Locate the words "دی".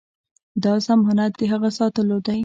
2.25-2.39